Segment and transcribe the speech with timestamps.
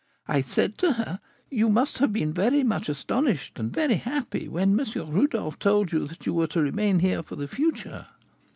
[0.27, 1.19] I said to her,
[1.51, 2.33] 'You must have been
[2.67, 4.83] much astonished, and very happy, when M.
[4.95, 8.07] Rodolph told you that you were to remain here for the future?